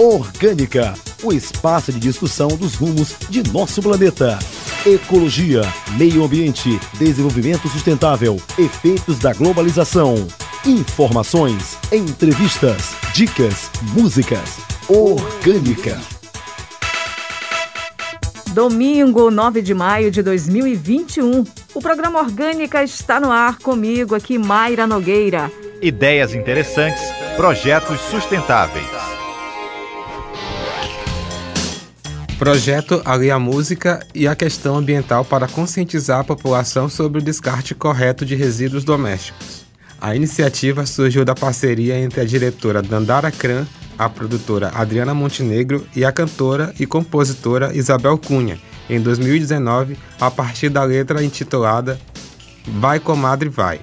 [0.00, 4.38] Orgânica, o espaço de discussão dos rumos de nosso planeta.
[4.86, 5.60] Ecologia,
[5.98, 10.26] meio ambiente, desenvolvimento sustentável, efeitos da globalização.
[10.64, 14.56] Informações, entrevistas, dicas, músicas.
[14.88, 16.00] Orgânica.
[18.54, 21.44] Domingo, 9 de maio de 2021.
[21.74, 25.52] O programa Orgânica está no ar comigo aqui, Mayra Nogueira.
[25.82, 27.02] Ideias interessantes,
[27.36, 29.19] projetos sustentáveis.
[32.40, 38.24] Projeto alia música e a questão ambiental para conscientizar a população sobre o descarte correto
[38.24, 39.66] de resíduos domésticos.
[40.00, 43.66] A iniciativa surgiu da parceria entre a diretora Dandara Kran,
[43.98, 50.70] a produtora Adriana Montenegro e a cantora e compositora Isabel Cunha, em 2019, a partir
[50.70, 52.00] da letra intitulada
[52.66, 53.82] Vai Comadre Vai.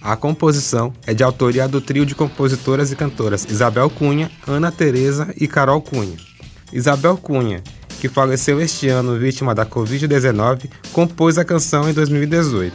[0.00, 5.34] A composição é de autoria do trio de compositoras e cantoras Isabel Cunha, Ana Teresa
[5.38, 6.16] e Carol Cunha.
[6.74, 7.62] Isabel Cunha,
[8.00, 12.74] que faleceu este ano vítima da Covid-19, compôs a canção em 2018.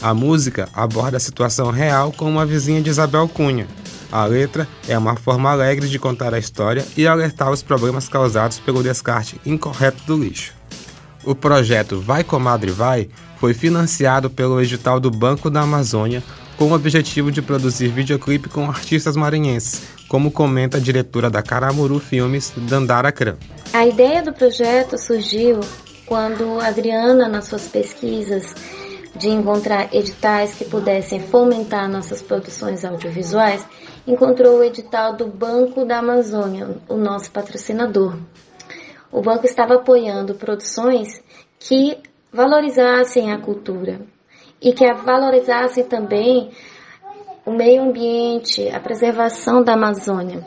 [0.00, 3.68] A música aborda a situação real com uma vizinha de Isabel Cunha.
[4.10, 8.58] A letra é uma forma alegre de contar a história e alertar os problemas causados
[8.58, 10.54] pelo descarte incorreto do lixo.
[11.24, 16.22] O projeto Vai Comadre Vai foi financiado pelo edital do Banco da Amazônia
[16.56, 21.98] com o objetivo de produzir videoclipe com artistas maranhenses, como comenta a diretora da Caramuru
[21.98, 23.36] Filmes, Dandara Kran.
[23.72, 25.60] A ideia do projeto surgiu
[26.06, 28.54] quando a Adriana, nas suas pesquisas
[29.14, 33.66] de encontrar editais que pudessem fomentar nossas produções audiovisuais,
[34.06, 38.16] encontrou o edital do Banco da Amazônia, o nosso patrocinador.
[39.12, 41.20] O banco estava apoiando produções
[41.58, 41.98] que
[42.32, 44.00] valorizassem a cultura
[44.60, 46.50] e que valorizassem também
[47.48, 50.44] o meio ambiente, a preservação da Amazônia.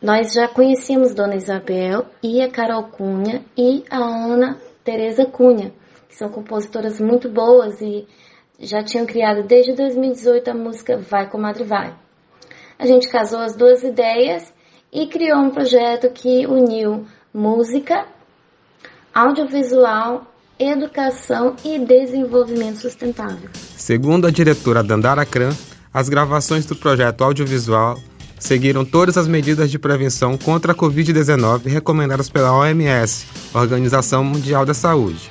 [0.00, 5.72] Nós já conhecíamos Dona Isabel e a Carol Cunha e a Ana Teresa Cunha,
[6.08, 8.06] que são compositoras muito boas e
[8.60, 11.92] já tinham criado desde 2018 a música Vai Comadre Vai.
[12.78, 14.54] A gente casou as duas ideias
[14.92, 18.06] e criou um projeto que uniu música,
[19.12, 23.50] audiovisual, educação e desenvolvimento sustentável.
[23.52, 25.50] Segundo a diretora Dandara Kran,
[25.92, 27.98] as gravações do projeto audiovisual
[28.38, 34.74] seguiram todas as medidas de prevenção contra a Covid-19 recomendadas pela OMS, Organização Mundial da
[34.74, 35.28] Saúde.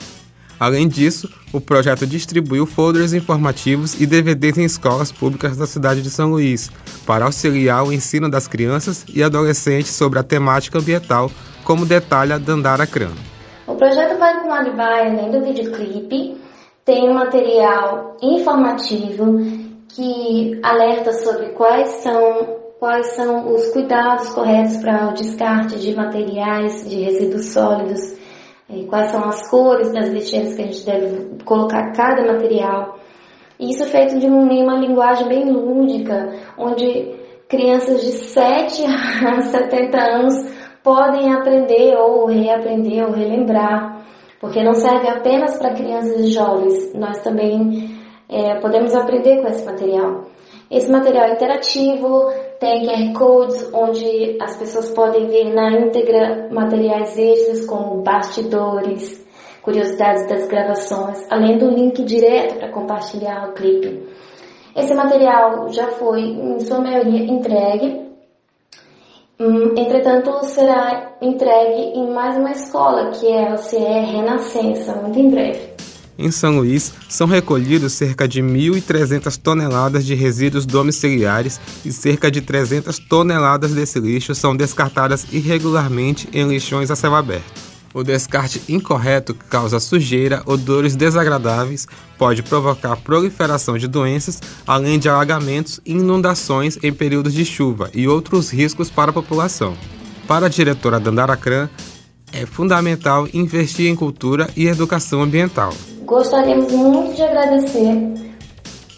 [0.60, 6.10] Além disso, o projeto distribuiu folders informativos e DVDs em escolas públicas da cidade de
[6.10, 6.72] São Luís,
[7.06, 11.30] para auxiliar o ensino das crianças e adolescentes sobre a temática ambiental,
[11.64, 13.12] como detalha Dandara Kran.
[13.68, 16.38] O projeto Vai com Vai, além do videoclipe,
[16.84, 19.67] tem um material informativo
[19.98, 26.88] que alerta sobre quais são quais são os cuidados corretos para o descarte de materiais,
[26.88, 28.16] de resíduos sólidos,
[28.88, 33.00] quais são as cores das lixeiras que a gente deve colocar cada material.
[33.60, 37.16] Isso é feito de uma linguagem bem lúdica, onde
[37.50, 38.84] crianças de 7
[39.26, 40.36] a 70 anos
[40.84, 44.06] podem aprender ou reaprender ou relembrar,
[44.40, 47.97] porque não serve apenas para crianças e jovens, nós também
[48.30, 50.26] é, podemos aprender com esse material.
[50.70, 52.30] Esse material é interativo,
[52.60, 59.26] tem QR Codes, onde as pessoas podem ver na íntegra materiais extras como bastidores,
[59.62, 64.08] curiosidades das gravações, além do link direto para compartilhar o clipe.
[64.76, 68.06] Esse material já foi, em sua maioria, entregue,
[69.40, 75.30] hum, entretanto, será entregue em mais uma escola, que é a CE Renascença, muito em
[75.30, 75.67] breve.
[76.18, 82.42] Em São Luís, são recolhidos cerca de 1.300 toneladas de resíduos domiciliares e cerca de
[82.42, 87.68] 300 toneladas desse lixo são descartadas irregularmente em lixões a céu aberto.
[87.94, 95.80] O descarte incorreto causa sujeira, odores desagradáveis, pode provocar proliferação de doenças, além de alagamentos
[95.86, 99.76] e inundações em períodos de chuva e outros riscos para a população.
[100.28, 101.70] Para a diretora Dandara Kran,
[102.34, 105.72] é fundamental investir em cultura e educação ambiental.
[106.04, 108.14] Gostaríamos muito de agradecer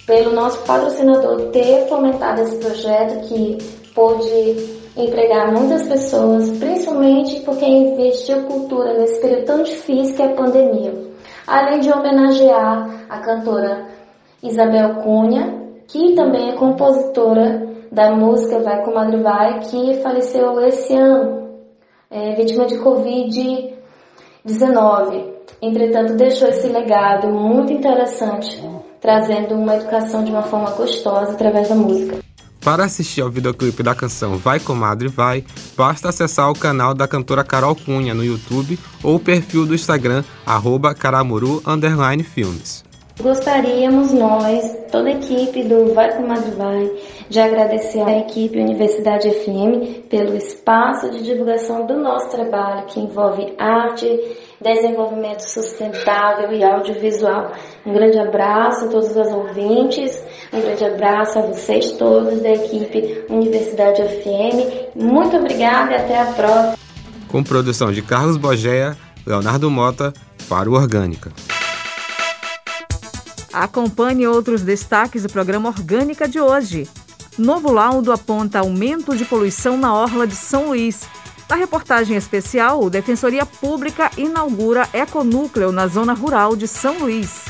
[0.06, 3.58] pelo nosso patrocinador ter fomentado esse projeto que
[3.94, 10.36] pôde empregar muitas pessoas, principalmente porque investiu cultura nesse período tão difícil que é a
[10.36, 10.94] pandemia.
[11.48, 13.88] Além de homenagear a cantora
[14.44, 20.96] Isabel Cunha, que também é compositora da música Vai com Madre Vai, que faleceu esse
[20.96, 21.49] ano,
[22.10, 25.40] é, vítima de Covid-19.
[25.62, 28.64] Entretanto, deixou esse legado muito interessante,
[29.02, 32.18] trazendo uma educação de uma forma gostosa através da música.
[32.62, 35.46] Para assistir ao videoclipe da canção Vai Comadre Vai,
[35.78, 40.24] basta acessar o canal da cantora Carol Cunha no YouTube ou o perfil do Instagram
[40.46, 41.64] arroba caramuru.
[43.22, 46.90] Gostaríamos nós, toda a equipe do Vai Comadre Vai,
[47.28, 53.54] de agradecer à equipe Universidade FM pelo espaço de divulgação do nosso trabalho que envolve
[53.60, 54.08] arte,
[54.62, 57.52] desenvolvimento sustentável e audiovisual.
[57.86, 60.24] Um grande abraço a todos os ouvintes,
[60.54, 64.96] um grande abraço a vocês todos da equipe Universidade FM.
[64.96, 66.78] Muito obrigada e até a próxima.
[67.28, 68.96] Com produção de Carlos Bogéia,
[69.28, 70.14] Leonardo Mota,
[70.48, 71.32] para o Orgânica.
[73.52, 76.88] Acompanhe outros destaques do programa Orgânica de hoje.
[77.38, 81.02] Novo laudo aponta aumento de poluição na orla de São Luís.
[81.50, 87.46] Na reportagem especial, Defensoria Pública inaugura econúcleo na zona rural de São Luís.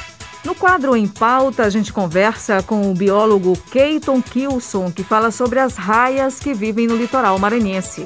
[0.46, 5.60] No quadro Em Pauta, a gente conversa com o biólogo Keiton Kilson, que fala sobre
[5.60, 8.06] as raias que vivem no litoral maranhense.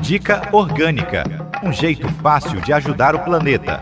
[0.00, 3.80] Dica Orgânica um jeito fácil de ajudar o planeta.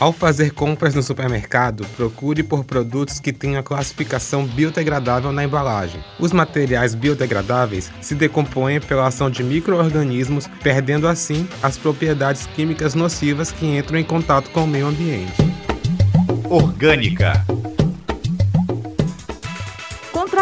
[0.00, 6.02] Ao fazer compras no supermercado, procure por produtos que tenham a classificação biodegradável na embalagem.
[6.18, 13.52] Os materiais biodegradáveis se decompõem pela ação de micro-organismos, perdendo assim as propriedades químicas nocivas
[13.52, 15.34] que entram em contato com o meio ambiente.
[16.48, 17.44] Orgânica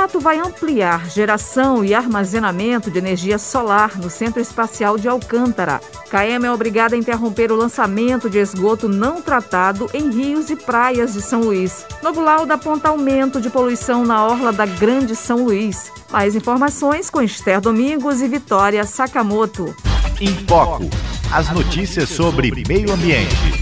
[0.09, 5.81] contrato vai ampliar geração e armazenamento de energia solar no Centro Espacial de Alcântara.
[6.11, 11.13] CAEM é obrigada a interromper o lançamento de esgoto não tratado em rios e praias
[11.13, 11.85] de São Luís.
[12.03, 15.93] Novo laudo aponta aumento de poluição na orla da Grande São Luís.
[16.11, 19.77] Mais informações com Esther Domingos e Vitória Sakamoto.
[20.21, 20.89] Em Foco.
[21.31, 23.58] As notícias sobre meio ambiente.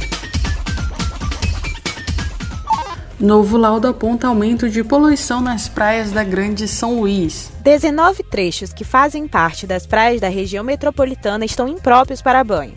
[3.18, 7.50] Novo laudo aponta aumento de poluição nas praias da Grande São Luís.
[7.62, 12.74] 19 trechos que fazem parte das praias da região metropolitana estão impróprios para banho,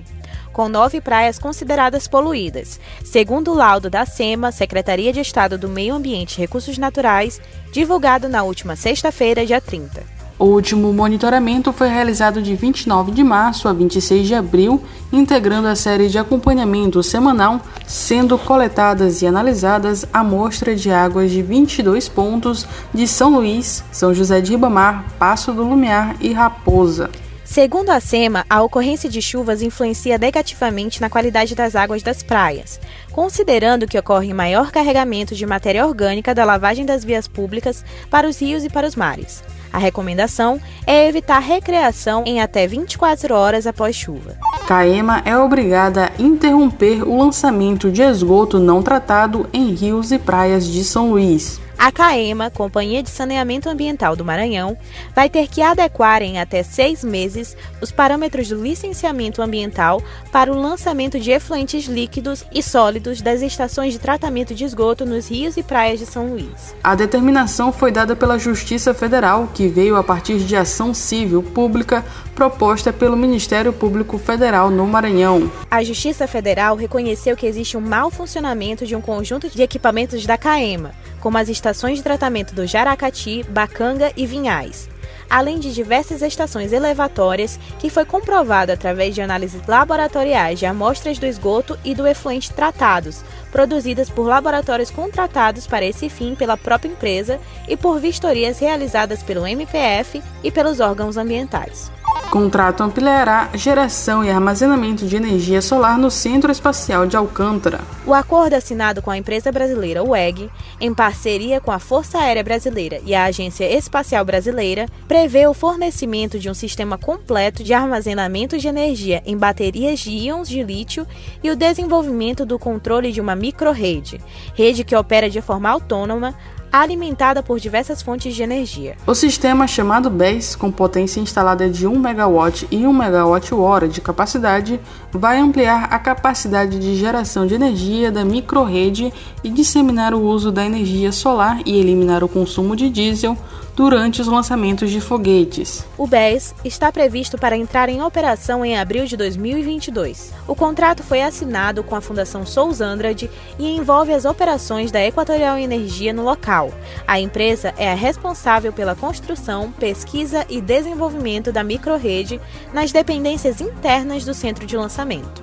[0.54, 5.94] com nove praias consideradas poluídas, segundo o laudo da SEMA, Secretaria de Estado do Meio
[5.94, 7.42] Ambiente e Recursos Naturais,
[7.74, 10.19] divulgado na última sexta-feira, dia 30.
[10.40, 14.82] O último monitoramento foi realizado de 29 de março a 26 de abril,
[15.12, 22.08] integrando a série de acompanhamento semanal, sendo coletadas e analisadas amostras de águas de 22
[22.08, 27.10] pontos de São Luís, São José de Ribamar, Passo do Lumiar e Raposa.
[27.50, 32.80] Segundo a SEMA, a ocorrência de chuvas influencia negativamente na qualidade das águas das praias,
[33.12, 38.40] considerando que ocorre maior carregamento de matéria orgânica da lavagem das vias públicas para os
[38.40, 39.44] rios e para os mares.
[39.74, 44.38] A recomendação é evitar recreação em até 24 horas após chuva.
[44.68, 50.68] Caema é obrigada a interromper o lançamento de esgoto não tratado em rios e praias
[50.68, 51.60] de São Luís.
[51.80, 54.78] A CAEMA, Companhia de Saneamento Ambiental do Maranhão,
[55.16, 60.60] vai ter que adequar em até seis meses os parâmetros do licenciamento ambiental para o
[60.60, 65.64] lançamento de efluentes líquidos e sólidos das estações de tratamento de esgoto nos rios e
[65.64, 66.76] praias de São Luís.
[66.84, 72.04] A determinação foi dada pela Justiça Federal, que veio a partir de ação civil pública
[72.36, 75.50] proposta pelo Ministério Público Federal no Maranhão.
[75.72, 80.38] A Justiça Federal reconheceu que existe um mau funcionamento de um conjunto de equipamentos da
[80.38, 84.90] CAEMA, como as estações de tratamento do Jaracati, Bacanga e Vinhais,
[85.30, 91.26] além de diversas estações elevatórias, que foi comprovado através de análises laboratoriais de amostras do
[91.26, 97.40] esgoto e do efluente tratados, produzidas por laboratórios contratados para esse fim pela própria empresa
[97.68, 101.92] e por vistorias realizadas pelo MPF e pelos órgãos ambientais.
[102.30, 107.80] Contrato ampliará geração e armazenamento de energia solar no Centro Espacial de Alcântara.
[108.06, 110.48] O acordo assinado com a empresa brasileira WEG,
[110.80, 116.38] em parceria com a Força Aérea Brasileira e a Agência Espacial Brasileira, prevê o fornecimento
[116.38, 121.08] de um sistema completo de armazenamento de energia em baterias de íons de lítio
[121.44, 124.22] e o desenvolvimento do controle de uma microrrede,
[124.54, 126.36] rede que opera de forma autônoma,
[126.72, 128.96] alimentada por diversas fontes de energia.
[129.06, 134.80] O sistema chamado BES, com potência instalada de 1 MW e 1 MWh de capacidade,
[135.12, 139.12] vai ampliar a capacidade de geração de energia da microrrede
[139.44, 143.36] e disseminar o uso da energia solar e eliminar o consumo de diesel
[143.80, 145.86] durante os lançamentos de foguetes.
[145.98, 150.34] O BES está previsto para entrar em operação em abril de 2022.
[150.46, 155.58] O contrato foi assinado com a Fundação Souls Andrade e envolve as operações da Equatorial
[155.58, 156.74] Energia no local.
[157.08, 162.38] A empresa é a responsável pela construção, pesquisa e desenvolvimento da microrrede
[162.74, 165.42] nas dependências internas do centro de lançamento.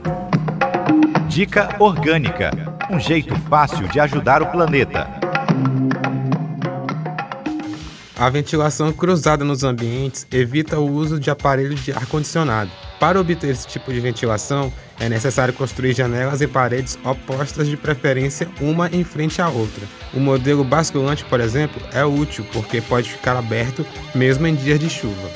[1.27, 5.09] Dica Orgânica um jeito fácil de ajudar o planeta.
[8.19, 12.71] A ventilação cruzada nos ambientes evita o uso de aparelhos de ar-condicionado.
[12.99, 18.49] Para obter esse tipo de ventilação, é necessário construir janelas e paredes opostas, de preferência
[18.59, 19.87] uma em frente à outra.
[20.15, 24.89] O modelo basculante, por exemplo, é útil porque pode ficar aberto mesmo em dias de
[24.89, 25.29] chuva.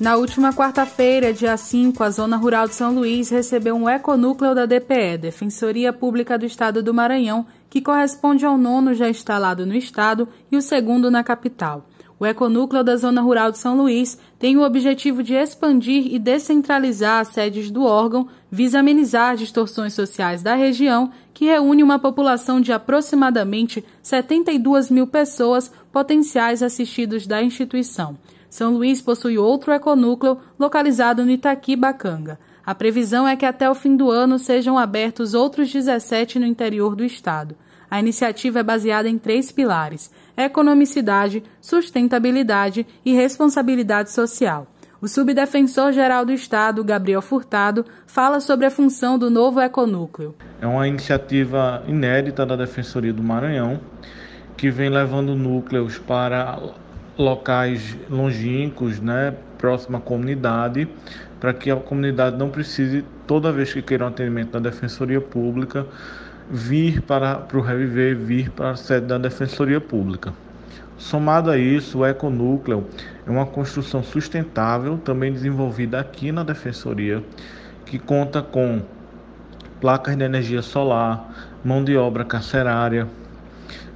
[0.00, 4.64] Na última quarta-feira, dia 5, a Zona Rural de São Luís recebeu um econúcleo da
[4.64, 10.28] DPE, Defensoria Pública do Estado do Maranhão, que corresponde ao nono já instalado no estado
[10.50, 11.86] e o segundo na capital.
[12.22, 17.18] O econúcleo da Zona Rural de São Luís tem o objetivo de expandir e descentralizar
[17.18, 22.72] as sedes do órgão, visa amenizar distorções sociais da região, que reúne uma população de
[22.72, 28.16] aproximadamente 72 mil pessoas potenciais assistidos da instituição.
[28.48, 32.38] São Luís possui outro econúcleo localizado no Itaquibacanga.
[32.64, 36.94] A previsão é que até o fim do ano sejam abertos outros 17 no interior
[36.94, 37.56] do estado.
[37.92, 44.66] A iniciativa é baseada em três pilares: economicidade, sustentabilidade e responsabilidade social.
[44.98, 50.34] O subdefensor-geral do Estado, Gabriel Furtado, fala sobre a função do novo econúcleo.
[50.58, 53.78] É uma iniciativa inédita da Defensoria do Maranhão,
[54.56, 56.58] que vem levando núcleos para
[57.18, 60.88] locais longínquos, né, próxima à comunidade,
[61.38, 65.86] para que a comunidade não precise, toda vez que queira um atendimento da Defensoria Pública,
[66.52, 70.34] vir para, para o Reviver, vir para a sede da Defensoria Pública.
[70.98, 72.86] Somado a isso, o Econúcleo
[73.26, 77.24] é uma construção sustentável, também desenvolvida aqui na Defensoria,
[77.86, 78.82] que conta com
[79.80, 83.08] placas de energia solar, mão de obra carcerária,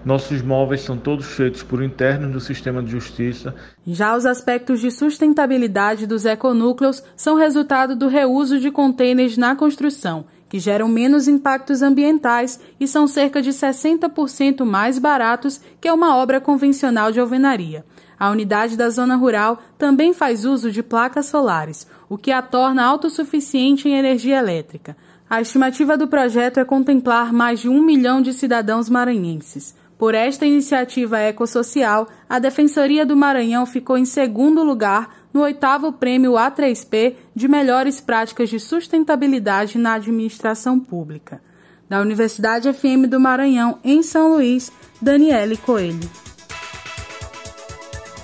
[0.06, 3.52] nossos móveis são todos feitos por internos do sistema de justiça.
[3.84, 10.26] Já os aspectos de sustentabilidade dos econúcleos são resultado do reuso de contêineres na construção,
[10.48, 16.40] que geram menos impactos ambientais e são cerca de 60% mais baratos que uma obra
[16.40, 17.84] convencional de alvenaria.
[18.18, 22.84] A unidade da zona rural também faz uso de placas solares, o que a torna
[22.84, 24.96] autossuficiente em energia elétrica.
[25.28, 29.74] A estimativa do projeto é contemplar mais de um milhão de cidadãos maranhenses.
[29.98, 36.32] Por esta iniciativa ecossocial, a Defensoria do Maranhão ficou em segundo lugar no oitavo prêmio
[36.32, 41.42] A3P de melhores práticas de sustentabilidade na administração pública.
[41.86, 46.10] Da Universidade FM do Maranhão, em São Luís, Daniele Coelho.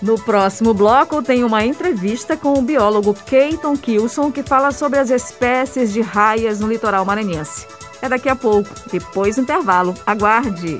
[0.00, 5.10] No próximo bloco, tem uma entrevista com o biólogo Keiton Kilson, que fala sobre as
[5.10, 7.66] espécies de raias no litoral maranhense.
[8.00, 9.94] É daqui a pouco, depois do intervalo.
[10.06, 10.78] Aguarde!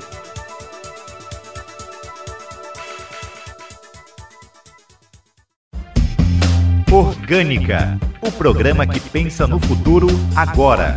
[6.93, 10.95] Orgânica, o programa que pensa no futuro agora.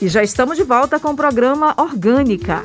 [0.00, 2.64] E já estamos de volta com o programa Orgânica.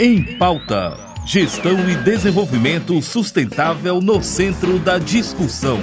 [0.00, 5.78] Em pauta, gestão e desenvolvimento sustentável no centro da discussão.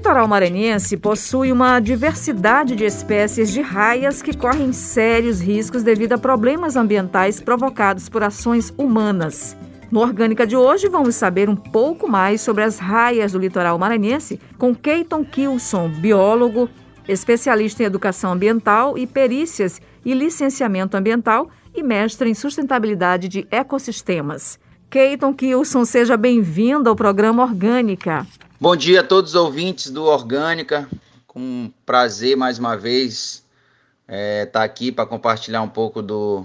[0.00, 6.18] Litoral maranhense possui uma diversidade de espécies de raias que correm sérios riscos devido a
[6.18, 9.54] problemas ambientais provocados por ações humanas.
[9.90, 14.40] No Orgânica de hoje, vamos saber um pouco mais sobre as raias do litoral maranhense
[14.56, 16.70] com Keiton Kilson, biólogo,
[17.06, 24.58] especialista em educação ambiental e perícias e licenciamento ambiental e mestre em sustentabilidade de ecossistemas.
[24.88, 28.26] Keiton Kilson, seja bem-vindo ao programa Orgânica.
[28.62, 30.86] Bom dia a todos os ouvintes do Orgânica.
[31.26, 33.42] Com prazer mais uma vez
[34.06, 36.44] estar é, tá aqui para compartilhar um pouco do,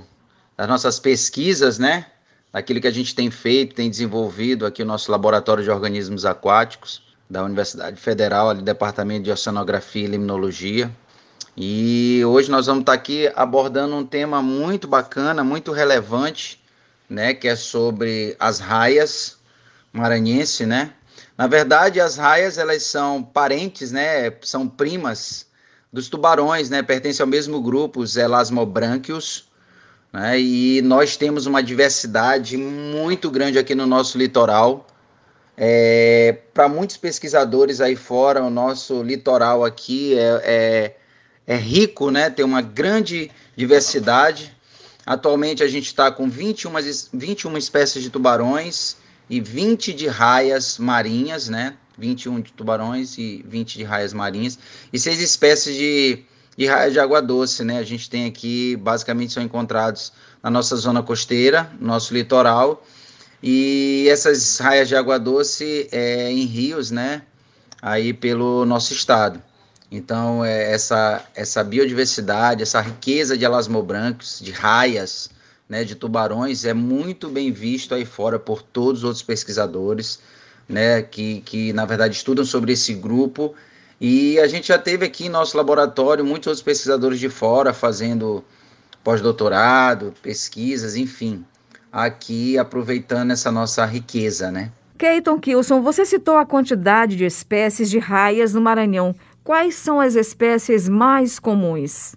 [0.56, 2.06] das nossas pesquisas, né?
[2.54, 7.02] Daquilo que a gente tem feito, tem desenvolvido aqui o nosso laboratório de organismos aquáticos
[7.30, 10.90] da Universidade Federal, ali, Departamento de Oceanografia e Limnologia.
[11.58, 16.64] E hoje nós vamos estar aqui abordando um tema muito bacana, muito relevante,
[17.10, 19.38] né, que é sobre as raias
[19.92, 20.94] maranhense, né?
[21.38, 25.46] Na verdade, as raias elas são parentes, né, são primas
[25.92, 29.50] dos tubarões, né, pertencem ao mesmo grupo, os elasmobranquios,
[30.16, 30.40] né?
[30.40, 34.88] E nós temos uma diversidade muito grande aqui no nosso litoral.
[35.58, 40.96] É, Para muitos pesquisadores aí fora, o nosso litoral aqui é,
[41.46, 42.30] é, é rico, né?
[42.30, 44.56] tem uma grande diversidade.
[45.06, 46.72] Atualmente a gente está com 21,
[47.14, 48.96] 21 espécies de tubarões
[49.29, 51.75] e 20 de raias marinhas, né?
[51.98, 54.60] 21 de tubarões e 20 de raias marinhas
[54.91, 56.24] e seis espécies de,
[56.58, 57.79] de raias de água doce, né?
[57.79, 60.12] A gente tem aqui, basicamente, são encontrados
[60.44, 62.86] na nossa zona costeira, nosso litoral,
[63.41, 67.22] e essas raias de água doce é, em rios, né?
[67.82, 69.41] Aí pelo nosso estado.
[69.91, 75.29] Então, é, essa, essa biodiversidade, essa riqueza de elasmobrancos, de raias,
[75.68, 80.20] né, de tubarões, é muito bem visto aí fora por todos os outros pesquisadores,
[80.68, 83.56] né, que, que na verdade estudam sobre esse grupo.
[84.00, 88.44] E a gente já teve aqui em nosso laboratório muitos outros pesquisadores de fora fazendo
[89.04, 91.46] pós-doutorado, pesquisas, enfim,
[91.92, 94.72] aqui aproveitando essa nossa riqueza, né?
[94.98, 99.14] Keiton Kilson, você citou a quantidade de espécies de raias no Maranhão.
[99.44, 102.16] Quais são as espécies mais comuns?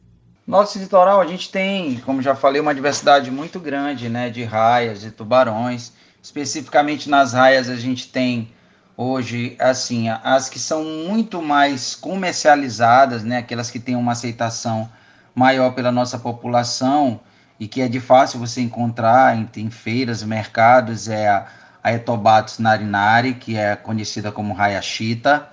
[0.49, 5.03] Nosso litoral, a gente tem, como já falei, uma diversidade muito grande né, de raias,
[5.03, 5.93] de tubarões.
[6.23, 8.51] Especificamente nas raias, a gente tem
[8.97, 14.91] hoje, assim, as que são muito mais comercializadas, né, aquelas que têm uma aceitação
[15.35, 17.21] maior pela nossa população
[17.61, 21.47] e que é de fácil você encontrar em, em feiras, mercados, é a,
[21.85, 25.47] a Etobatus narinari, que é conhecida como raia chita,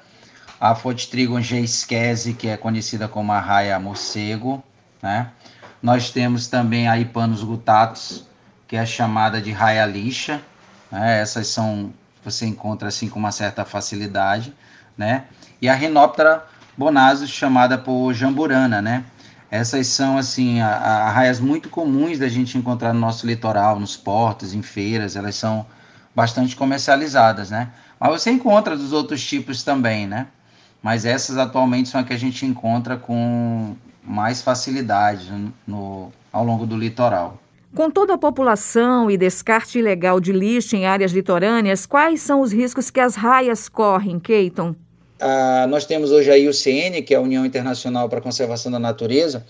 [0.57, 4.63] a Fotitrigon geisquese, que é conhecida como a raia morcego,
[5.05, 5.29] né?
[5.83, 8.27] Nós temos também a Ipanus gutatus,
[8.67, 10.41] que é chamada de raia lixa,
[10.91, 11.21] né?
[11.21, 14.51] Essas são você encontra assim com uma certa facilidade,
[14.97, 15.25] né?
[15.61, 16.43] E a Rhinoptera
[16.75, 19.05] bonasus, chamada por jamburana, né?
[19.51, 24.63] Essas são assim arraias muito comuns da gente encontrar no nosso litoral, nos portos, em
[24.63, 25.67] feiras, elas são
[26.15, 27.69] bastante comercializadas, né?
[27.99, 30.25] Mas você encontra dos outros tipos também, né?
[30.81, 35.31] Mas essas atualmente são as que a gente encontra com mais facilidade
[35.65, 37.39] no, ao longo do litoral.
[37.73, 42.53] Com toda a população e descarte ilegal de lixo em áreas litorâneas, quais são os
[42.53, 44.75] riscos que as raias correm, Keiton?
[45.19, 48.79] Ah, nós temos hoje a IUCN, que é a União Internacional para a Conservação da
[48.79, 49.45] Natureza,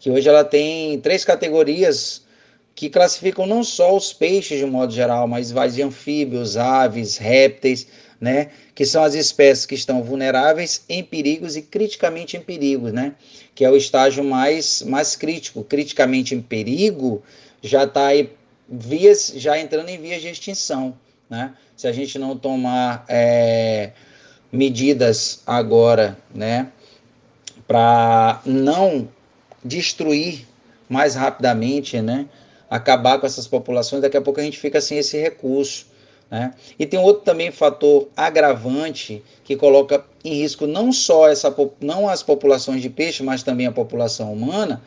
[0.00, 2.26] que hoje ela tem três categorias
[2.74, 7.88] que classificam não só os peixes de modo geral, mas de anfíbios, aves, répteis,
[8.20, 13.14] né, que são as espécies que estão vulneráveis, em perigos e criticamente em perigo, né,
[13.54, 15.62] que é o estágio mais, mais crítico.
[15.62, 17.22] Criticamente em perigo
[17.62, 18.30] já está aí
[18.68, 20.96] vias, já entrando em vias de extinção,
[21.30, 23.92] né, se a gente não tomar é,
[24.50, 26.68] medidas agora, né,
[27.66, 29.08] para não
[29.64, 30.46] destruir
[30.88, 32.26] mais rapidamente, né,
[32.68, 35.86] acabar com essas populações, daqui a pouco a gente fica sem esse recurso.
[36.30, 36.52] Né?
[36.78, 42.22] E tem outro também fator agravante que coloca em risco não só essa, não as
[42.22, 44.82] populações de peixe, mas também a população humana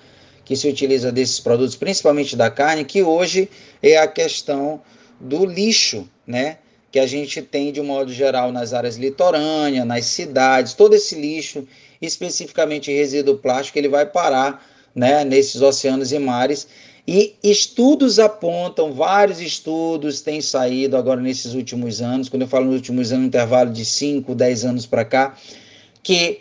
[0.45, 3.49] que se utiliza desses produtos, principalmente da carne, que hoje
[3.81, 4.81] é a questão
[5.19, 6.57] do lixo, né?
[6.91, 11.15] que a gente tem de um modo geral nas áreas litorâneas, nas cidades, todo esse
[11.15, 11.65] lixo,
[12.01, 16.67] especificamente resíduo plástico, ele vai parar né, nesses oceanos e mares.
[17.13, 22.75] E estudos apontam, vários estudos têm saído agora nesses últimos anos, quando eu falo nos
[22.75, 25.37] últimos anos, intervalo de 5, 10 anos para cá,
[26.01, 26.39] que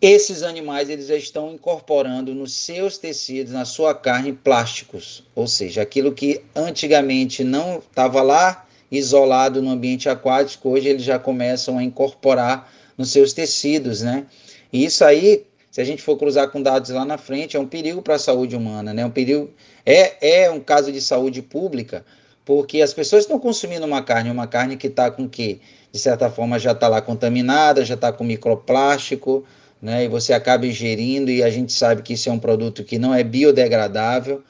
[0.00, 5.22] esses animais eles já estão incorporando nos seus tecidos, na sua carne, plásticos.
[5.34, 11.18] Ou seja, aquilo que antigamente não estava lá, isolado no ambiente aquático, hoje eles já
[11.18, 14.24] começam a incorporar nos seus tecidos, né?
[14.72, 17.66] E isso aí, se a gente for cruzar com dados lá na frente, é um
[17.66, 19.04] perigo para a saúde humana, né?
[19.06, 19.50] Um perigo
[19.86, 22.04] é, é um caso de saúde pública,
[22.44, 25.60] porque as pessoas estão consumindo uma carne, uma carne que está com que,
[25.92, 29.44] de certa forma, já está lá contaminada, já está com microplástico,
[29.80, 30.04] né?
[30.04, 33.14] E você acaba ingerindo e a gente sabe que isso é um produto que não
[33.14, 34.42] é biodegradável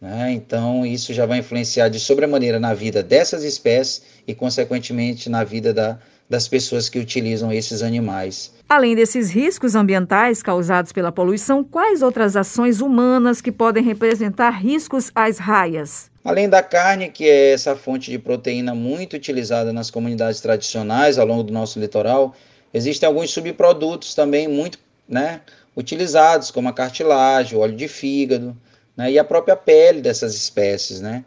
[0.00, 0.32] Né?
[0.32, 5.72] Então, isso já vai influenciar de sobremaneira na vida dessas espécies e, consequentemente, na vida
[5.72, 8.52] da, das pessoas que utilizam esses animais.
[8.68, 15.10] Além desses riscos ambientais causados pela poluição, quais outras ações humanas que podem representar riscos
[15.14, 16.10] às raias?
[16.24, 21.26] Além da carne, que é essa fonte de proteína muito utilizada nas comunidades tradicionais ao
[21.26, 22.34] longo do nosso litoral,
[22.74, 25.40] existem alguns subprodutos também muito né,
[25.76, 28.56] utilizados, como a cartilagem, o óleo de fígado
[28.96, 31.00] né, e a própria pele dessas espécies.
[31.00, 31.24] Né?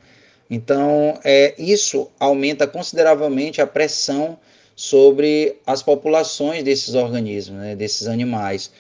[0.50, 4.38] Então, é, isso aumenta consideravelmente a pressão
[4.80, 8.72] sobre as populações desses organismos, né, desses animais.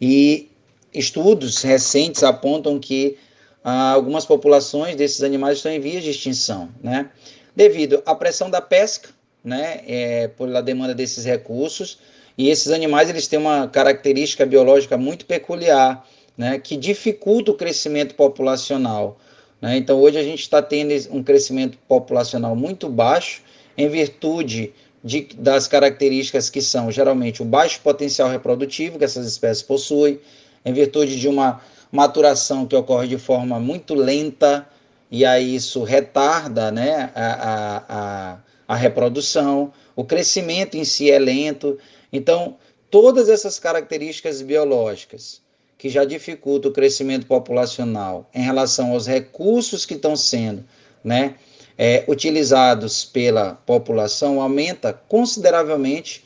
[0.00, 0.48] E
[0.90, 3.18] estudos recentes apontam que
[3.62, 7.10] ah, algumas populações desses animais estão em vias de extinção, né?
[7.54, 9.10] Devido à pressão da pesca,
[9.44, 9.82] né?
[9.86, 11.98] É, pela demanda desses recursos,
[12.38, 16.58] e esses animais eles têm uma característica biológica muito peculiar, né?
[16.58, 19.20] Que dificulta o crescimento populacional.
[19.60, 19.76] Né?
[19.76, 23.42] Então hoje a gente está tendo um crescimento populacional muito baixo
[23.76, 24.72] em virtude
[25.04, 30.18] de, das características que são geralmente o baixo potencial reprodutivo que essas espécies possuem,
[30.64, 31.60] em virtude de uma
[31.92, 34.66] maturação que ocorre de forma muito lenta,
[35.10, 41.78] e aí isso retarda né, a, a, a reprodução, o crescimento em si é lento.
[42.10, 42.56] Então,
[42.90, 45.42] todas essas características biológicas
[45.76, 50.64] que já dificultam o crescimento populacional em relação aos recursos que estão sendo
[51.04, 51.34] né,
[51.76, 56.24] é, utilizados pela população, aumenta consideravelmente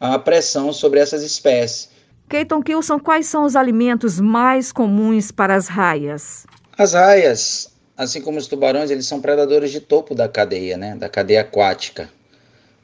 [0.00, 1.88] a pressão sobre essas espécies.
[2.28, 6.46] Keiton Kilson, quais são os alimentos mais comuns para as raias?
[6.76, 11.08] As raias, assim como os tubarões, eles são predadores de topo da cadeia, né, da
[11.08, 12.10] cadeia aquática.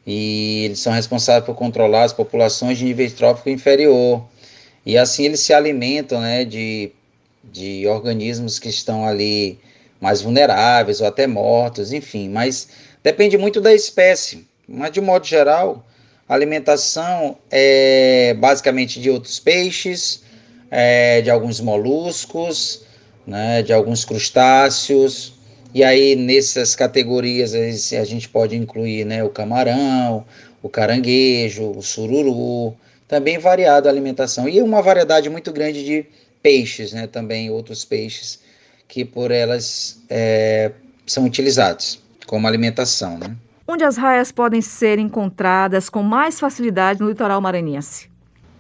[0.07, 4.25] E eles são responsáveis por controlar as populações de nível trófico inferior.
[4.85, 6.92] E assim eles se alimentam, né, de,
[7.44, 9.59] de organismos que estão ali
[10.03, 12.29] mais vulneráveis ou até mortos, enfim.
[12.29, 12.67] Mas
[13.05, 14.45] depende muito da espécie.
[14.67, 15.87] Mas de modo geral,
[16.29, 20.25] a alimentação é basicamente de outros peixes,
[20.69, 22.83] é, de alguns moluscos,
[23.25, 25.35] né, de alguns crustáceos.
[25.73, 30.27] E aí, nessas categorias, a gente pode incluir né, o camarão,
[30.61, 34.49] o caranguejo, o sururu, também variado a alimentação.
[34.49, 36.05] E uma variedade muito grande de
[36.43, 38.41] peixes, né, também outros peixes
[38.93, 40.71] que por elas é,
[41.07, 43.19] são utilizados como alimentação.
[43.19, 43.35] Né?
[43.67, 48.11] onde as raias podem ser encontradas com mais facilidade no litoral maranhense?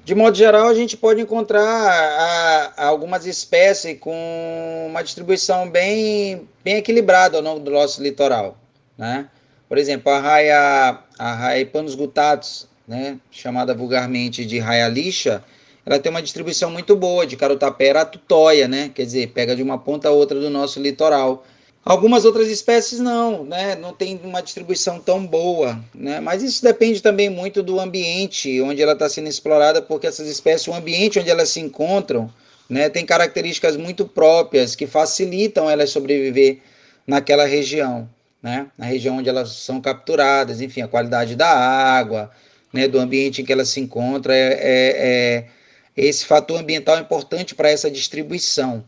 [0.06, 6.48] De modo geral, a gente pode encontrar a, a algumas espécies com uma distribuição bem,
[6.64, 8.56] bem equilibrada ao longo do nosso litoral.
[8.96, 9.28] Né?
[9.68, 13.18] Por exemplo, a raia, a raia panos gutatos, né?
[13.30, 15.44] chamada vulgarmente de raia lixa,
[15.84, 18.90] ela tem uma distribuição muito boa, de carotapera a tutóia, né?
[18.94, 21.44] quer dizer, pega de uma ponta a outra do nosso litoral.
[21.84, 23.74] Algumas outras espécies não, né?
[23.74, 26.20] Não tem uma distribuição tão boa, né?
[26.20, 30.68] Mas isso depende também muito do ambiente onde ela está sendo explorada, porque essas espécies,
[30.68, 32.32] o ambiente onde elas se encontram,
[32.70, 36.60] né, tem características muito próprias que facilitam elas sobreviver
[37.04, 38.08] naquela região,
[38.40, 38.68] né?
[38.78, 42.30] Na região onde elas são capturadas, enfim, a qualidade da água,
[42.72, 45.46] né, do ambiente em que elas se encontram, é, é, é
[45.96, 48.84] esse fator ambiental é importante para essa distribuição.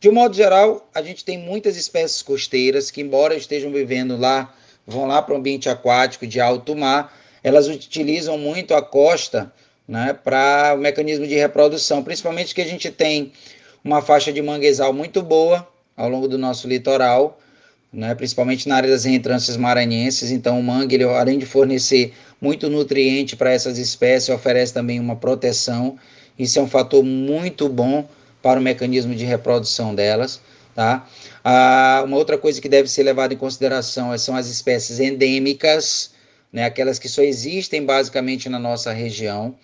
[0.00, 4.54] De um modo geral, a gente tem muitas espécies costeiras que, embora estejam vivendo lá,
[4.86, 9.52] vão lá para o ambiente aquático de alto mar, elas utilizam muito a costa
[9.86, 13.32] né, para o mecanismo de reprodução, principalmente que a gente tem
[13.84, 17.38] uma faixa de manguezal muito boa ao longo do nosso litoral,
[17.92, 20.30] né, principalmente na área das reentrâncias maranhenses.
[20.30, 25.16] Então, o mangue, ele, além de fornecer muito nutriente para essas espécies, oferece também uma
[25.16, 25.98] proteção.
[26.38, 28.08] Isso é um fator muito bom
[28.42, 30.40] para o mecanismo de reprodução delas.
[30.74, 31.06] Tá?
[31.44, 36.12] Ah, uma outra coisa que deve ser levada em consideração são as espécies endêmicas,
[36.52, 39.54] né, aquelas que só existem basicamente na nossa região,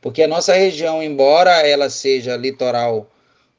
[0.00, 3.10] porque a nossa região, embora ela seja litoral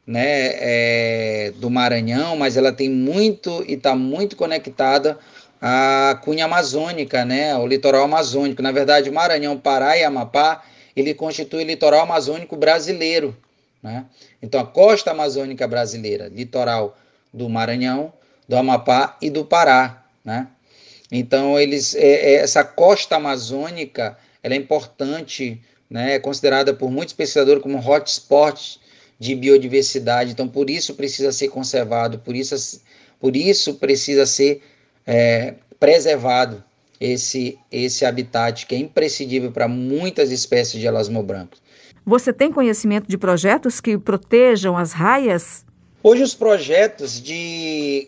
[0.06, 5.18] né, é, do Maranhão, mas ela tem muito e está muito conectada
[5.62, 8.62] à cunha amazônica, né, ao litoral amazônico.
[8.62, 10.64] Na verdade, Maranhão, Pará e Amapá,
[10.96, 13.36] ele constitui o litoral amazônico brasileiro.
[13.82, 14.06] Né?
[14.42, 16.98] Então, a costa amazônica brasileira, litoral
[17.34, 18.14] do Maranhão,
[18.48, 20.06] do Amapá e do Pará.
[20.24, 20.48] Né?
[21.12, 26.16] Então, eles, é, é, essa costa amazônica ela é importante, né?
[26.16, 28.80] é considerada por muitos pesquisadores como hotspot
[29.20, 30.32] de biodiversidade.
[30.32, 32.82] Então, por isso precisa ser conservado, por isso,
[33.20, 34.62] por isso precisa ser
[35.06, 36.64] é, preservado
[37.04, 41.58] esse, esse habitat que é imprescindível para muitas espécies de elasmo branco.
[42.06, 45.66] Você tem conhecimento de projetos que protejam as raias?
[46.02, 48.08] Hoje os projetos de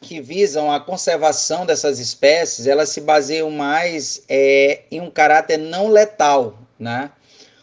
[0.00, 5.88] que visam a conservação dessas espécies, elas se baseiam mais é, em um caráter não
[5.88, 7.10] letal, né?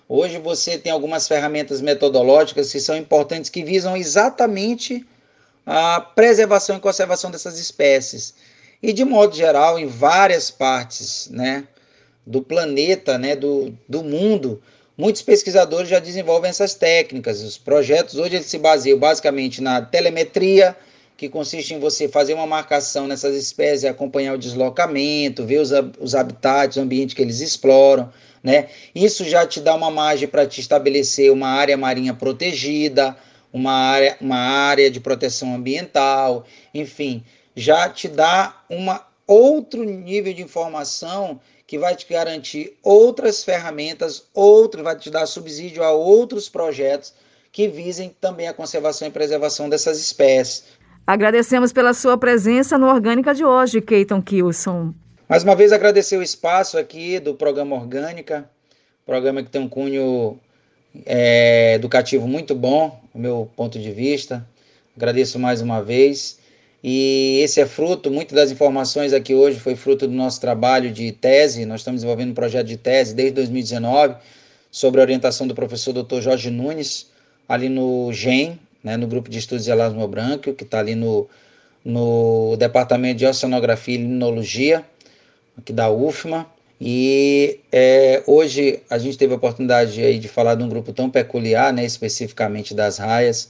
[0.08, 5.06] Hoje você tem algumas ferramentas metodológicas que são importantes que visam exatamente
[5.66, 8.34] a preservação e conservação dessas espécies.
[8.82, 11.68] E de modo geral, em várias partes, né,
[12.26, 14.62] do planeta, né, do, do mundo,
[14.98, 17.42] muitos pesquisadores já desenvolvem essas técnicas.
[17.42, 20.76] Os projetos hoje eles se baseiam basicamente na telemetria,
[21.16, 26.14] que consiste em você fazer uma marcação nessas espécies, acompanhar o deslocamento, ver os, os
[26.14, 28.14] habitats, o ambiente que eles exploram,
[28.44, 28.68] né?
[28.94, 33.18] Isso já te dá uma margem para te estabelecer uma área marinha protegida,
[33.52, 37.24] uma área, uma área de proteção ambiental, enfim,
[37.58, 44.84] já te dá uma outro nível de informação que vai te garantir outras ferramentas, outro
[44.84, 47.14] vai te dar subsídio a outros projetos
[47.52, 50.66] que visem também a conservação e preservação dessas espécies.
[51.06, 54.94] Agradecemos pela sua presença no Orgânica de hoje, Keiton Kilson.
[55.28, 58.48] Mais uma vez agradecer o espaço aqui do programa Orgânica,
[59.04, 60.40] programa que tem um cunho
[61.06, 64.48] é, educativo muito bom, do meu ponto de vista.
[64.96, 66.38] Agradeço mais uma vez.
[66.84, 71.12] E esse é fruto, muitas das informações aqui hoje foi fruto do nosso trabalho de
[71.12, 71.66] tese.
[71.66, 74.16] Nós estamos desenvolvendo um projeto de tese desde 2019
[74.70, 76.22] sobre a orientação do professor Dr.
[76.22, 77.08] Jorge Nunes,
[77.50, 81.28] ali no GEM, né, no grupo de estudos de Erasmo Branco, que está ali no,
[81.84, 84.86] no Departamento de Oceanografia e Limnologia,
[85.58, 86.46] aqui da UFMA.
[86.80, 91.10] E é, hoje a gente teve a oportunidade aí de falar de um grupo tão
[91.10, 93.50] peculiar, né, especificamente das raias.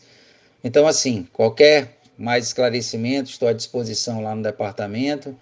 [0.64, 5.36] Então, assim, qualquer mais esclarecimento, estou à disposição lá no departamento.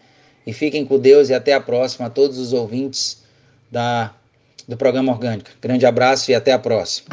[0.45, 3.23] E fiquem com Deus e até a próxima a todos os ouvintes
[3.71, 4.13] da,
[4.67, 5.51] do programa Orgânica.
[5.61, 7.07] Grande abraço e até a próxima.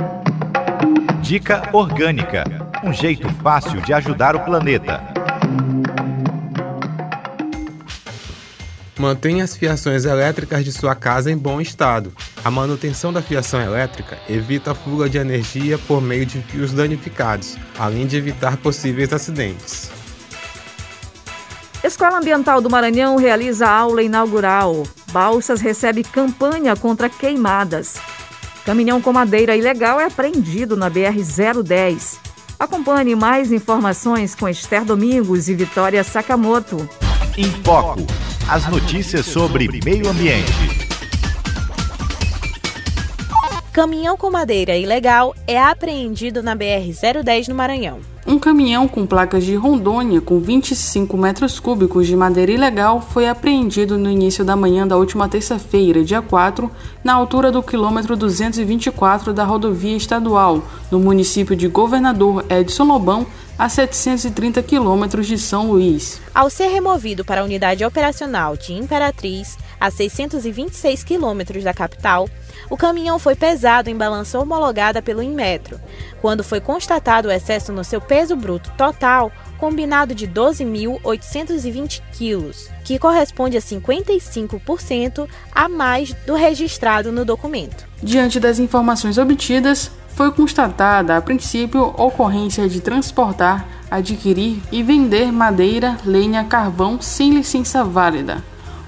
[1.22, 2.44] Dica Orgânica
[2.84, 5.11] um jeito fácil de ajudar o planeta.
[9.02, 12.12] Mantenha as fiações elétricas de sua casa em bom estado.
[12.44, 17.56] A manutenção da fiação elétrica evita a fuga de energia por meio de fios danificados,
[17.76, 19.90] além de evitar possíveis acidentes.
[21.82, 24.84] Escola Ambiental do Maranhão realiza aula inaugural.
[25.10, 27.96] Balsas recebe campanha contra queimadas.
[28.64, 32.18] Caminhão com madeira ilegal é apreendido na BR-010.
[32.56, 36.88] Acompanhe mais informações com Esther Domingos e Vitória Sakamoto.
[37.36, 38.06] Em Foco.
[38.48, 40.52] As notícias sobre meio ambiente.
[43.72, 48.00] Caminhão com madeira ilegal é apreendido na BR-010 no Maranhão.
[48.26, 53.96] Um caminhão com placas de Rondônia com 25 metros cúbicos de madeira ilegal foi apreendido
[53.96, 56.70] no início da manhã da última terça-feira, dia 4,
[57.02, 63.26] na altura do quilômetro 224 da rodovia estadual, no município de Governador Edson Lobão,
[63.62, 66.20] a 730 quilômetros de São Luís.
[66.34, 72.28] Ao ser removido para a unidade operacional de Imperatriz, a 626 quilômetros da capital,
[72.70, 75.80] o caminhão foi pesado em balança homologada pelo Inmetro,
[76.20, 82.98] quando foi constatado o excesso no seu peso bruto total, combinado de 12.820 quilos, que
[82.98, 87.86] corresponde a 55% a mais do registrado no documento.
[88.02, 95.96] Diante das informações obtidas, foi constatada, a princípio, ocorrência de transportar, adquirir e vender madeira,
[96.04, 98.42] lenha, carvão sem licença válida.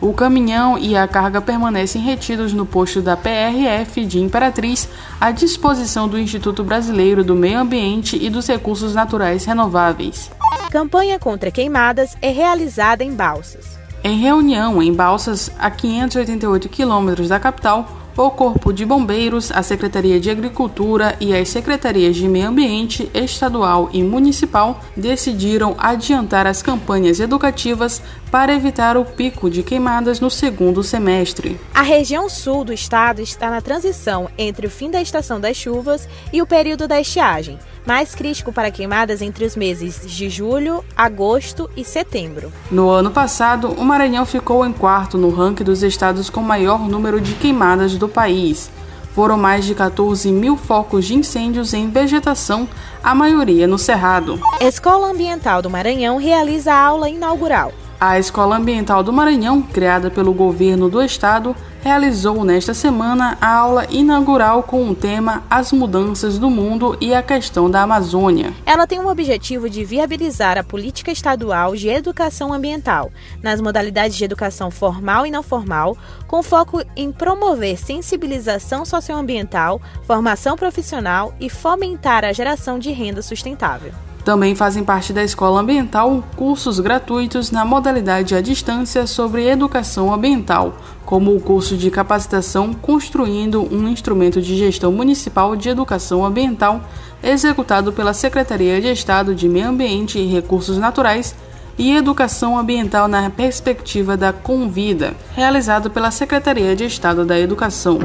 [0.04, 4.86] O caminhão e a carga permanecem retidos no posto da PRF de Imperatriz,
[5.18, 10.30] à disposição do Instituto Brasileiro do Meio Ambiente e dos Recursos Naturais Renováveis.
[10.70, 13.78] Campanha contra queimadas é realizada em Balsas.
[14.04, 20.20] Em reunião em Balsas, a 588 quilômetros da capital, o Corpo de Bombeiros, a Secretaria
[20.20, 27.18] de Agricultura e as Secretarias de Meio Ambiente Estadual e Municipal decidiram adiantar as campanhas
[27.18, 28.00] educativas
[28.30, 31.58] para evitar o pico de queimadas no segundo semestre.
[31.74, 36.08] A região sul do estado está na transição entre o fim da estação das chuvas
[36.32, 41.68] e o período da estiagem mais crítico para queimadas entre os meses de julho, agosto
[41.76, 42.52] e setembro.
[42.70, 47.20] No ano passado, o Maranhão ficou em quarto no ranking dos estados com maior número
[47.20, 48.70] de queimadas do país.
[49.14, 52.68] Foram mais de 14 mil focos de incêndios em vegetação,
[53.02, 54.40] a maioria no Cerrado.
[54.60, 57.72] Escola Ambiental do Maranhão realiza a aula inaugural.
[58.00, 63.86] A Escola Ambiental do Maranhão, criada pelo governo do estado, realizou nesta semana a aula
[63.90, 68.52] inaugural com o tema As Mudanças do Mundo e a Questão da Amazônia.
[68.64, 74.24] Ela tem o objetivo de viabilizar a política estadual de educação ambiental, nas modalidades de
[74.24, 82.24] educação formal e não formal, com foco em promover sensibilização socioambiental, formação profissional e fomentar
[82.24, 83.92] a geração de renda sustentável.
[84.24, 90.78] Também fazem parte da escola ambiental cursos gratuitos na modalidade à distância sobre educação ambiental,
[91.04, 96.80] como o curso de capacitação Construindo um Instrumento de Gestão Municipal de Educação Ambiental,
[97.22, 101.34] executado pela Secretaria de Estado de Meio Ambiente e Recursos Naturais
[101.76, 107.98] e Educação Ambiental na Perspectiva da Convida, realizado pela Secretaria de Estado da Educação.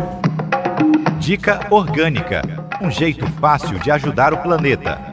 [1.18, 5.09] Dica Orgânica um jeito fácil de ajudar o planeta.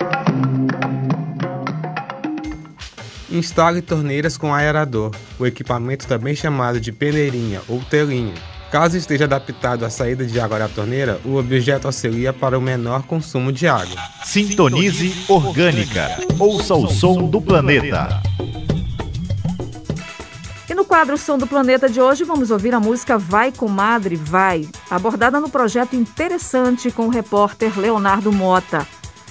[3.37, 8.35] Instale torneiras com aerador, o equipamento também chamado de peneirinha ou telinha.
[8.71, 13.05] Caso esteja adaptado à saída de água da torneira, o objeto auxilia para o menor
[13.05, 13.97] consumo de água.
[14.25, 16.19] Sintonize Orgânica.
[16.39, 18.21] Ouça o som do planeta.
[20.69, 24.69] E no quadro Som do Planeta de hoje, vamos ouvir a música Vai Comadre Vai,
[24.91, 28.85] abordada no projeto Interessante com o repórter Leonardo Mota.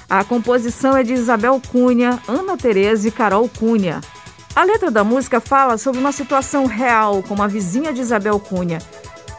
[0.10, 4.02] A composição é de Isabel Cunha, Ana Tereza e Carol Cunha.
[4.56, 8.78] A letra da música fala sobre uma situação real com uma vizinha de Isabel Cunha.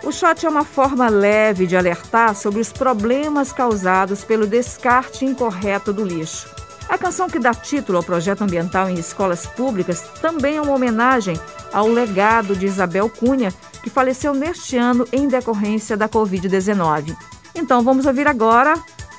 [0.02, 5.92] O shot é uma forma leve de alertar sobre os problemas causados pelo descarte incorreto
[5.92, 6.48] do lixo.
[6.88, 11.38] A canção que dá título ao projeto ambiental em escolas públicas também é uma homenagem
[11.72, 13.52] ao legado de Isabel Cunha,
[13.82, 17.16] que faleceu neste ano em decorrência da Covid-19.
[17.54, 18.74] Então vamos ouvir agora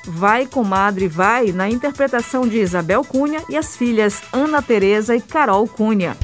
[0.08, 5.68] Vai Comadre Vai, na interpretação de Isabel Cunha e as filhas Ana Tereza e Carol
[5.68, 6.16] Cunha.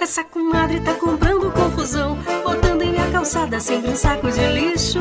[0.00, 5.00] Essa comadre tá comprando confusão, botando em minha calçada sempre um saco de lixo.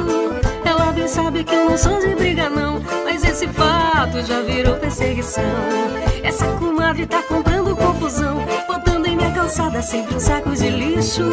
[0.89, 4.75] Ela bem sabe que eu não sou de briga não, mas esse fato já virou
[4.75, 5.43] perseguição.
[6.23, 11.29] Essa comadre tá comprando confusão, botando em minha calçada sempre um saco de lixo.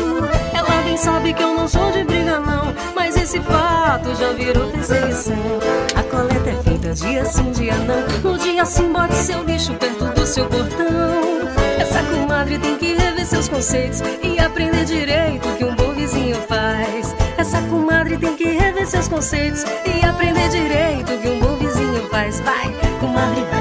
[0.52, 4.70] Ela bem sabe que eu não sou de briga não, mas esse fato já virou
[4.72, 5.34] perseguição.
[5.94, 8.30] A coleta é feita dia sim, dia não.
[8.32, 11.56] No dia sim, bote seu lixo perto do seu portão.
[11.78, 16.36] Essa comadre tem que rever seus conceitos e aprender direito o que um bom vizinho
[16.46, 17.16] faz.
[17.38, 18.45] Essa comadre tem que
[18.86, 22.40] seus conceitos e aprender direito que um bom vizinho faz.
[22.40, 23.55] Vai, comadre, vai,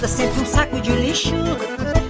[0.00, 1.34] calçada sempre um saco de lixo.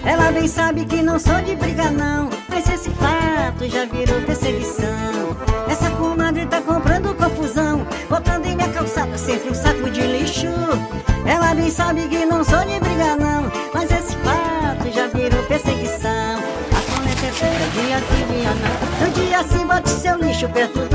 [0.05, 5.37] Ela bem sabe que não sou de briga não, mas esse fato já virou perseguição.
[5.69, 10.47] Essa comadre tá comprando confusão, botando em minha calçada sempre um saco de lixo.
[11.27, 16.39] Ela bem sabe que não sou de briga não, mas esse fato já virou perseguição.
[16.71, 19.07] A coleta é feita dia sim, dia não.
[19.07, 20.90] No dia sim, bote seu lixo perto.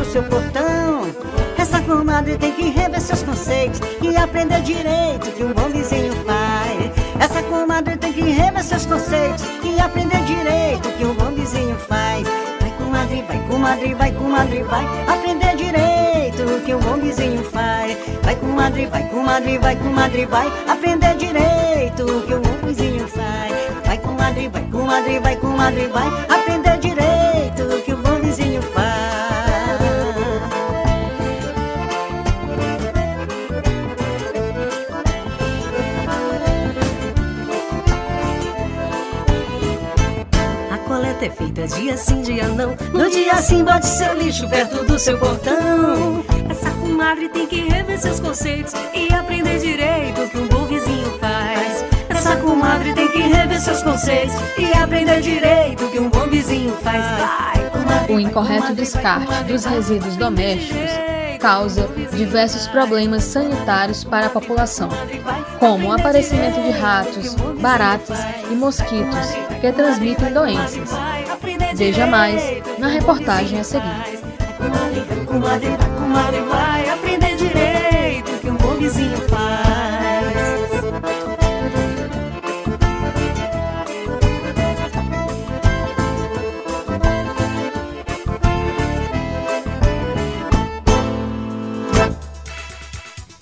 [2.16, 6.92] Comadre tem que rever seus conceitos e aprender direito que um bom vizinho faz.
[7.20, 12.26] Essa comadre tem que rever seus conceitos e aprender direito que um bom vizinho faz.
[12.62, 17.98] Vai comadre, vai comadre, vai comadre, vai aprender direito que um bom vizinho faz.
[18.24, 23.86] Vai comadre, vai comadre, vai comadre, vai aprender direito que um bom vizinho faz.
[23.86, 27.15] Vai comadre, vai comadre, vai comadre, vai aprender direito
[41.26, 42.76] é feita dia sim, dia não.
[42.94, 46.24] No dia sim, bote seu lixo perto do seu portão.
[46.50, 51.20] Essa comadre tem que rever seus conceitos e aprender direito o que um bom vizinho
[51.20, 51.86] faz.
[52.10, 56.74] Essa comadre tem que rever seus conceitos e aprender direito o que um bom vizinho
[56.84, 57.04] faz.
[57.04, 60.92] Vai, comadre, O incorreto descarte dos resíduos domésticos
[61.40, 64.90] causa diversos problemas sanitários para a população,
[65.60, 68.18] como o aparecimento de ratos, baratas
[68.50, 69.28] e mosquitos
[69.62, 71.15] que transmitem doenças.
[71.76, 72.42] Veja mais
[72.78, 74.26] na reportagem a seguir.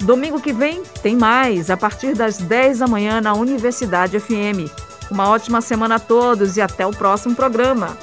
[0.00, 4.70] Domingo que vem tem mais, a partir das 10 da manhã na Universidade FM.
[5.10, 7.96] Uma ótima semana a todos e até o próximo programa.